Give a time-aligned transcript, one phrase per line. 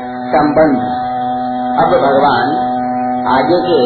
[0.00, 0.76] संबंध।
[1.78, 2.48] अब भगवान
[3.28, 3.78] आगे के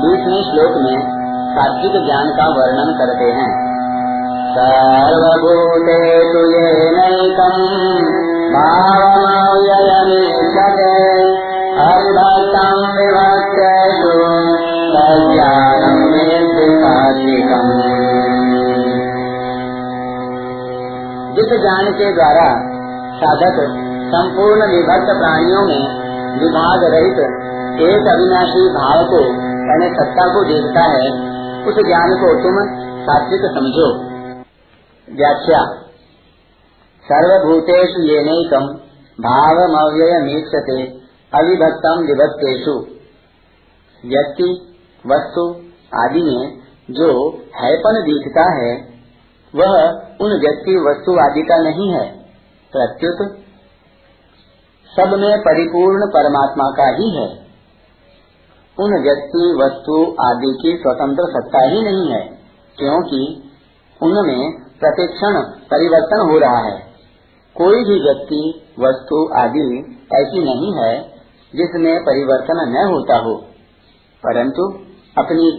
[0.00, 1.00] बीसवें श्लोक में
[1.54, 3.48] सात्विक ज्ञान का वर्णन करते हैं।
[4.52, 5.98] सर्वभूते
[6.32, 7.64] तुयेनैकम्
[8.52, 9.32] भावमव्ययमीक्षते
[11.80, 14.12] हरिभक्तं विभक्तेषु
[16.82, 17.72] सात्विकम्।
[21.36, 22.76] जिस ज्ञान के द्वारा
[23.16, 26.06] साधक संपूर्ण विभक्त प्राणियों में
[26.40, 27.18] विभाग रहित
[27.80, 31.10] एक अविनाशी भाव को यानी सत्ता को देखता है,
[31.66, 33.88] उस ज्ञान को तुम सात्विक समझो।
[35.16, 35.64] व्याख्या,
[37.04, 38.66] सर्वभूतेषु येनैकम
[39.20, 40.82] भावमव्ययमीक्षते
[41.34, 42.78] अविभक्तम विभक्तेषु।
[44.08, 44.76] व्यक्ति,
[45.06, 45.50] वस्तु
[45.94, 46.58] आदि में
[46.90, 48.76] जो हैपन दिखता है,
[49.54, 52.16] वह उन व्यक्ति वस्तु आदि का नहीं है।
[52.72, 53.45] प्रत्युत
[54.96, 57.46] सब में परिपूर्ण परमात्मा का ही है।
[58.80, 62.20] उन व्यक्ति, वस्तु आदि की स्वतंत्र सत्ता ही नहीं है,
[62.78, 63.50] क्योंकि
[64.02, 66.80] उनमें प्रतिक्षण, परिवर्तन हो रहा है।
[67.56, 71.02] कोई भी व्यक्ति, वस्तु आदि ऐसी नहीं है,
[71.54, 73.34] जिसमें परिवर्तन न होता हो।
[74.26, 74.62] परंतु
[75.18, 75.50] अपनी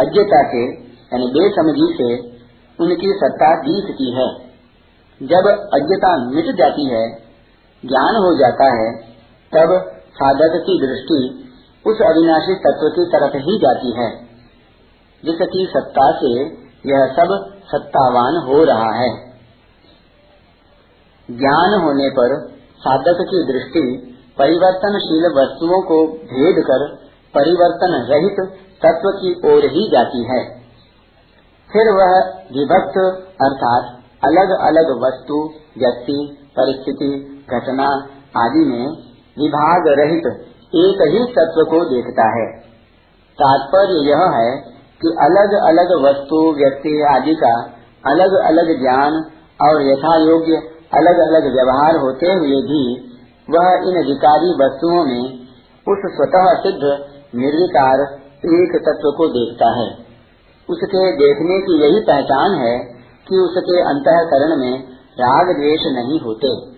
[0.00, 2.36] अज्ञता के यानी बेसमझी से
[2.84, 4.34] उनकी सत्ता दिखती है।
[5.22, 7.25] जब अज्ञता मिट जाती है
[7.84, 8.92] ज्ञान हो जाता है,
[9.52, 11.42] तब साधक की दृष्टि
[11.86, 14.26] उस अविनाशी तत्व की तरफ़ ही जाती है,
[15.24, 16.32] जिसकी सत्ता से
[16.86, 19.26] यह सब सत्तावान हो रहा है।
[21.30, 26.96] ज्ञान होने पर साधक की दृष्टि परिवर्तनशील वस्तुओं को भेद कर
[27.34, 28.36] परिवर्तन रहित
[28.82, 30.56] तत्व की ओर ही जाती है।
[31.72, 32.18] फिर वह
[32.52, 32.98] विभक्त
[33.42, 37.88] अर्थात अलग अलग वस्तु, व्यक्ति, परिस्थिति घटना
[38.36, 38.86] आदि में
[39.38, 40.26] विभाग रहित
[40.74, 42.46] एक ही तत्व को देखता है।
[43.38, 44.56] तात्पर्य यह है
[45.02, 47.54] कि अलग अलग वस्तु, व्यक्ति आदि का
[48.06, 49.12] अलग अलग ज्ञान
[49.62, 50.52] और यथा योग्य
[50.94, 53.06] अलग अलग व्यवहार होते हुए भी
[53.50, 55.24] वह इन विकारी वस्तुओं में
[55.86, 56.82] उस स्वतः सिद्ध,
[57.34, 58.00] निर्विकार
[58.44, 60.06] एक तत्व को देखता है।
[60.70, 62.78] उसके देखने की यही पहचान है
[63.28, 64.82] कि उसके अंतकरण में
[65.20, 66.75] राग द्वेष नहीं होते।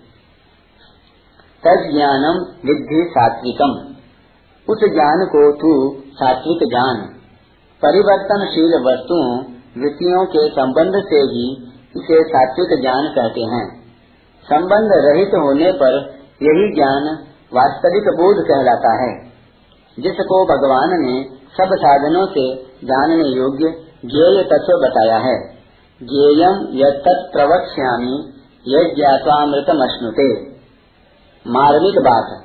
[1.66, 2.38] तद ज्ञानम
[2.69, 3.70] विद्धि सात्विकम।
[4.72, 6.96] उस ज्ञान को तू सात्विक ज्ञान
[7.82, 9.38] परिवर्तनशील वस्तुओं
[9.82, 13.78] वृत्तियों के संबंध से ही इसे सात्विक ज्ञान कहते हैं।
[14.44, 17.19] संबंध रहित होने पर यही ज्ञान
[17.54, 19.28] वास्तविक बोध कहलाता है।
[20.02, 22.54] जिसको भगवान ने सब साधनों से
[22.84, 23.64] जानने योग्य
[24.04, 25.48] ज्ञेय तत्व बताया है।
[26.02, 28.32] ज्ञेयम यद प्रवक्ष्यामी
[28.66, 30.57] यह ज्ञावामृतमश्नुते
[31.47, 32.44] मार्मिक बात।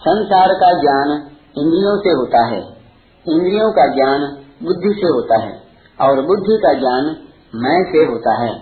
[0.00, 2.60] संसार का ज्ञान इंद्रियों से होता है।
[3.28, 4.20] इंद्रियों का ज्ञान
[4.62, 5.62] बुद्धि से होता है
[6.00, 7.16] और बुद्धि का ज्ञान
[7.54, 8.52] मैं से होता है।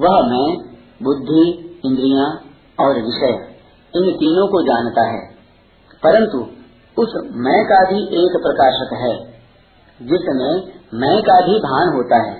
[0.00, 0.56] वह मैं,
[1.02, 2.40] बुद्धि, इंद्रियाँ
[2.80, 3.60] और विषय,
[3.96, 5.30] इन तीनों को जानता है।
[6.02, 6.38] परंतु
[7.02, 9.16] उस मैं का भी एक प्रकाशक है,
[10.02, 12.36] जिसमें मैं का भी भान होता है।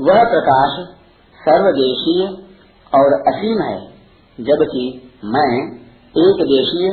[0.00, 0.86] वह प्रकाश
[1.34, 2.26] सर्वदेशीय
[2.94, 3.86] और असीम है,
[4.40, 5.50] जबकि मैं
[6.14, 6.90] एक देशीय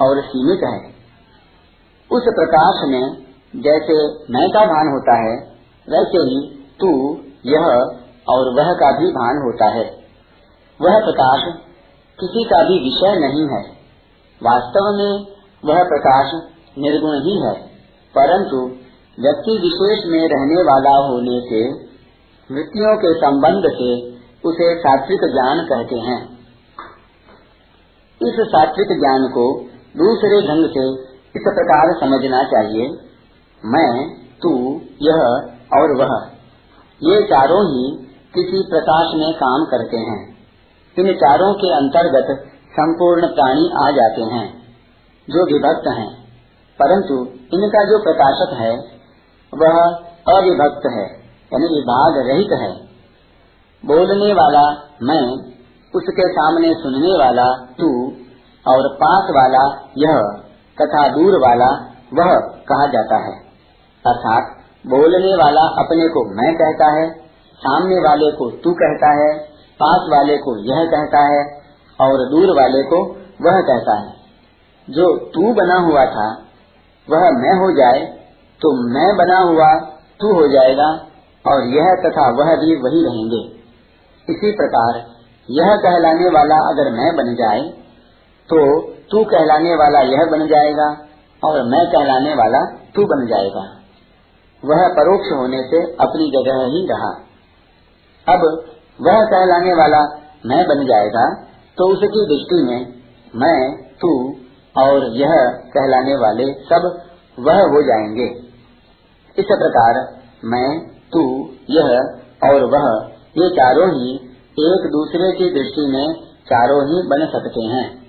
[0.00, 0.78] और सीमित है।
[2.10, 3.04] उस प्रकाश में
[3.56, 3.96] जैसे
[4.30, 5.36] मैं का भान होता है,
[5.88, 6.40] वैसे ही
[6.80, 6.90] तू
[7.46, 7.66] यह
[8.28, 9.84] और वह का भी भान होता है।
[10.80, 11.44] वह प्रकाश
[12.18, 13.62] किसी का भी विषय नहीं है।
[14.42, 15.26] वास्तव में
[15.64, 16.34] वह प्रकाश
[16.78, 17.54] निर्गुण ही है,
[18.14, 18.56] परंतु
[19.18, 21.62] व्यक्ति विशेष में रहने वाला होने से,
[22.50, 23.90] वृत्तियों के संबंध से
[24.48, 26.39] उसे सात्विक ज्ञान कहते हैं।
[28.22, 29.60] इस सात्विक ज्ञान को
[29.96, 32.88] दूसरे ढंग से इस प्रकार समझना चाहिए।
[33.64, 34.08] मैं,
[34.42, 35.20] तू, यह
[35.72, 36.30] और वह,
[37.02, 37.96] ये चारों ही
[38.34, 40.36] किसी प्रकाश में काम करते हैं।
[40.98, 44.62] इन चारों के अंतर्गत संपूर्ण प्राणी आ जाते हैं,
[45.30, 46.20] जो विभक्त हैं।
[46.82, 47.26] परंतु
[47.56, 48.76] इनका जो प्रकाशक है,
[49.54, 49.82] वह
[50.36, 51.20] अविभक्त है,
[51.52, 52.90] यानी विभाग रहित है।
[53.86, 55.50] बोलने वाला मैं
[55.94, 57.46] उसके सामने सुनने वाला
[57.80, 57.90] तू
[58.64, 59.62] और पास वाला
[59.98, 60.18] यह
[60.78, 61.70] तथा दूर वाला
[62.14, 62.34] वह
[62.68, 63.32] कहा जाता है।
[64.04, 64.52] अर्थात
[64.84, 67.08] बोलने वाला अपने को मैं कहता है,
[67.60, 69.32] सामने वाले को तू कहता है,
[69.80, 71.42] पास वाले को यह कहता है
[71.98, 73.02] और दूर वाले को
[73.42, 74.14] वह कहता है।
[74.88, 76.26] जो तू बना हुआ था,
[77.08, 78.00] वह मैं हो जाए
[78.60, 79.68] तो मैं बना हुआ
[80.20, 80.88] तू हो जाएगा
[81.44, 83.40] और यह तथा वह भी वही रहेंगे।
[84.28, 84.98] इसी प्रकार
[85.48, 87.62] यह कहलाने वाला अगर मैं बन जाए
[88.48, 88.60] तो
[89.10, 90.86] तू कहलाने वाला यह बन जाएगा,
[91.42, 92.60] और मैं कहलाने वाला
[92.94, 93.62] तू बन जाएगा।
[94.62, 97.10] वह परोक्ष होने से अपनी जगह ही रहा।
[98.26, 98.46] अब
[99.00, 100.00] वह कहलाने वाला
[100.46, 101.24] मैं बन जाएगा
[101.78, 102.80] तो उसकी दृष्टि में
[103.34, 103.60] मैं,
[104.00, 104.10] तू
[104.76, 105.34] और यह
[105.74, 106.88] कहलाने वाले सब
[107.38, 108.26] वह हो जाएँगे।
[109.36, 110.00] इस प्रकार
[110.44, 110.68] मैं,
[111.12, 111.22] तू,
[111.70, 111.88] यह
[112.44, 112.86] और वह,
[113.38, 114.18] ये चारों ही
[114.52, 118.02] एक दूसरे की दृष्टि में चारों ही बन सकते हैं।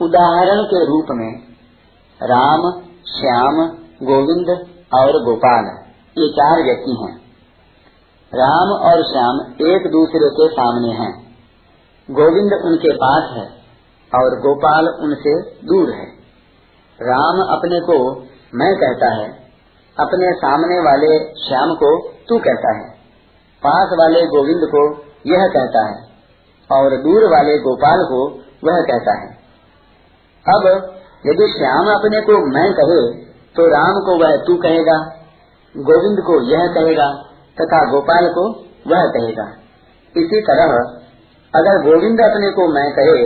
[0.00, 1.38] उदाहरण के रूप में,
[2.22, 2.72] राम,
[3.06, 3.68] श्याम,
[4.02, 5.64] गोविंद और गोपाल,
[6.18, 7.26] ये चार व्यक्ति हैं।
[8.34, 11.36] राम और श्याम एक दूसरे के सामने हैं।
[12.10, 13.46] गोविंद उनके पास है
[14.14, 16.06] और गोपाल उनसे दूर है।
[17.02, 18.20] राम अपने को,
[18.54, 19.30] मैं कहता है,
[20.00, 21.18] अपने सामने वाले
[21.48, 22.95] श्याम को तू कहता है।
[23.66, 24.82] पास वाले गोविंद को
[25.28, 25.96] यह कहता है
[26.70, 28.20] और दूर वाले गोपाल को
[28.64, 29.30] वह कहता है।
[30.46, 30.66] अब
[31.24, 32.98] यदि श्याम अपने को मैं कहे
[33.56, 34.96] तो राम को वह तू कहेगा,
[35.74, 37.06] गोविंद को यह कहेगा,
[37.56, 38.44] तथा गोपाल को
[38.86, 39.46] वह कहेगा।
[40.14, 40.74] इसी तरह
[41.54, 43.16] अगर गोविंद अपने को मैं कहे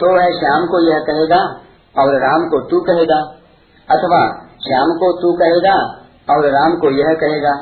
[0.00, 1.38] तो वह श्याम को यह कहेगा
[1.96, 3.18] और राम को तू कहेगा,
[3.88, 4.20] अथवा
[4.64, 5.74] श्याम को तू कहेगा
[6.28, 7.54] और राम को यह कहेगा,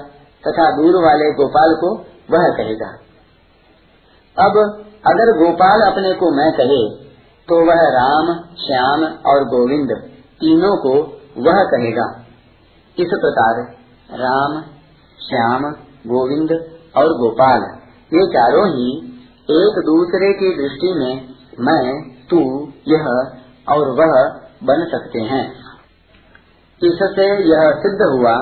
[0.45, 1.95] तथा दूर वाले गोपाल को
[2.31, 2.89] वह कहेगा,
[4.37, 4.57] अब
[5.07, 7.07] अगर गोपाल अपने को मैं कहे
[7.49, 9.91] तो वह राम, श्याम और गोविंद
[10.41, 10.95] तीनों को
[11.43, 12.07] वह कहेगा।
[12.99, 13.61] इस प्रकार
[14.21, 14.61] राम,
[15.19, 15.63] श्याम,
[16.07, 16.51] गोविंद
[16.97, 17.63] और गोपाल,
[18.13, 18.89] ये चारों ही
[19.51, 21.95] एक दूसरे की दृष्टि में मैं,
[22.27, 22.41] तू,
[22.89, 23.07] यह
[23.69, 24.15] और वह
[24.65, 25.45] बन सकते हैं।
[26.83, 28.37] इससे यह सिद्ध हुआ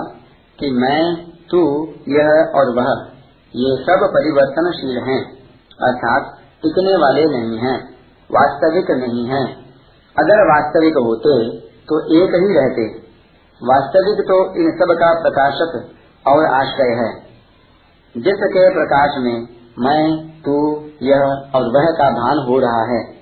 [0.59, 1.15] कि मैं,
[1.51, 1.63] तू,
[2.09, 3.14] यह और वह
[3.57, 5.33] ये सब परिवर्तनशील हैं,
[5.83, 7.95] अर्थात टिकने वाले नहीं हैं,
[8.33, 9.65] वास्तविक नहीं हैं।
[10.19, 13.05] अगर वास्तविक होते तो एक ही रहते।
[13.63, 15.91] वास्तविक तो इन सब का प्रकाशक
[16.27, 17.15] और आश्रय है।
[18.17, 19.49] जिसके प्रकाश में
[19.79, 21.21] मैं, तू, यह
[21.55, 23.15] और वह का भान हो रहा है,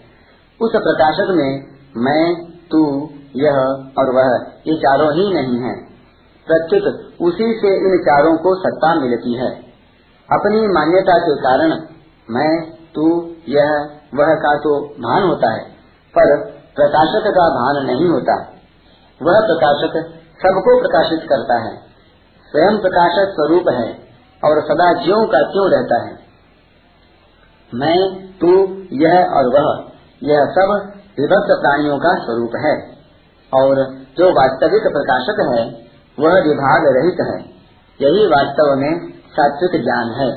[0.62, 1.64] उस प्रकाशक में
[1.96, 3.55] मैं, तू, यह
[3.99, 5.76] और वह, ये चारों ही नहीं है।
[6.46, 9.71] प्रत्युत उसी से इन चारों को सत्ता मिलती है।
[10.32, 11.70] अपनी मान्यता के कारण
[12.31, 15.64] मैं, तू, यह, वह का तो भान होता है,
[16.19, 16.37] पर
[16.76, 18.40] प्रकाशक का भान नहीं होता।
[19.23, 21.76] वह प्रकाशक सबको प्रकाशित करता है।
[22.50, 23.93] स्वयं प्रकाशक स्वरूप है
[24.44, 26.19] और सदा ज्यो का क्यों रहता है।
[27.75, 28.49] मैं, तू,
[28.93, 29.84] यह और वह,
[30.23, 32.93] यह सब विभक्त प्राणियों का स्वरूप है।
[33.55, 33.75] और
[34.19, 35.64] जो वास्तविक प्रकाशक है,
[36.19, 37.52] वह विभाग रहित है।
[38.06, 40.31] यही वास्तव में सात्विक ज्ञान है।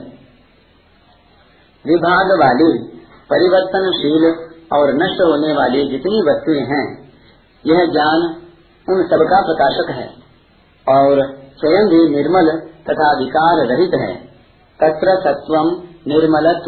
[1.88, 2.88] विभाग वाली
[3.30, 4.26] परिवर्तनशील
[4.74, 7.12] और नष्ट होने वाली जितनी वस्तुएँ हैं,
[7.68, 8.42] यह ज्ञान
[8.90, 10.08] उन सबका प्रकाशक है
[10.98, 14.16] और स्वयं भी निर्मल तथा विकार रहित है।
[14.80, 15.68] तत्र सत्वम
[16.08, 16.62] निर्मल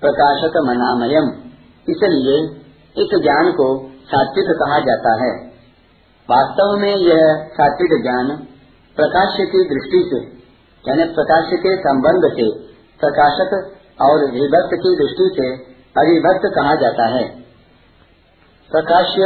[0.00, 1.28] प्रकाशक मनामयम।
[1.88, 2.62] इसलिए
[3.02, 5.52] इस ज्ञान को सात्विक कहा जाता है।
[6.30, 8.36] वास्तव में यह सात्विक ज्ञान
[8.96, 10.41] प्रकाश की दृष्टि से
[10.88, 12.58] यानी प्रकाश के संबंध से,
[13.00, 13.52] प्रकाशक
[14.02, 17.28] और विभक्त की दृष्टि से अविभक्त कहा जाता है।
[18.70, 19.22] प्रकाश्य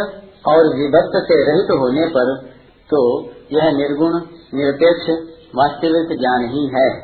[0.47, 2.57] और विभक्त से रहित होने पर
[2.91, 4.13] तो यह निर्गुण,
[4.55, 5.11] निरपेक्ष,
[5.55, 7.01] वास्तविक ज्ञान ही है।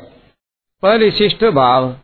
[0.81, 1.95] परिशिष्ट भाव।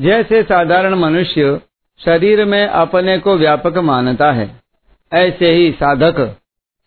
[0.00, 1.60] जैसे साधारण मनुष्य
[2.04, 4.60] शरीर में अपने को व्यापक मानता है,
[5.12, 6.36] ऐसे ही साधक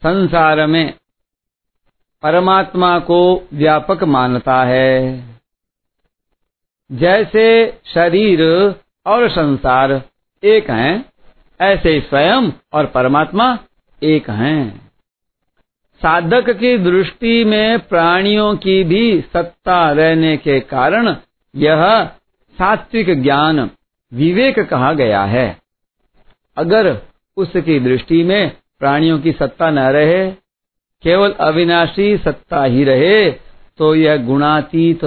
[0.03, 0.93] संसार में
[2.23, 5.23] परमात्मा को व्यापक मानता है।
[6.91, 8.41] जैसे शरीर
[9.05, 10.01] और संसार
[10.43, 11.05] एक हैं,
[11.61, 13.59] ऐसे स्वयं और परमात्मा
[14.03, 14.91] एक हैं।
[16.01, 21.15] साधक की दृष्टि में प्राणियों की भी सत्ता रहने के कारण
[21.55, 22.05] यह
[22.57, 23.69] सात्विक ज्ञान
[24.13, 25.57] विवेक कहा गया है।
[26.57, 27.01] अगर
[27.37, 30.46] उसकी दृष्टि में प्राणियों की सत्ता न रहे
[31.03, 33.31] केवल अविनाशी सत्ता ही रहे
[33.77, 35.05] तो यह गुणातीत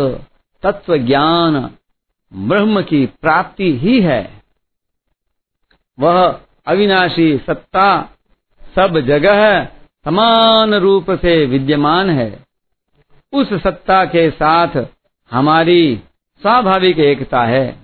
[0.62, 1.70] तत्व ज्ञान
[2.35, 4.42] ब्रह्म की प्राप्ति ही है।
[5.99, 8.16] वह अविनाशी सत्ता
[8.75, 9.64] सब जगह
[10.04, 12.44] समान रूप से विद्यमान है।
[13.32, 14.87] उस सत्ता के साथ
[15.30, 16.02] हमारी
[16.42, 17.79] स्वाभाविक एकता है।